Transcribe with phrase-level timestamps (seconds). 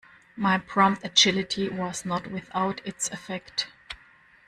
[0.35, 3.67] My prompt agility was not without its effect.